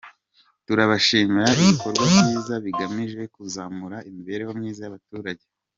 [0.65, 5.45] Turabashimira ibikorwa byiza bigamije kuzamura imibereho myiza y’abaturage".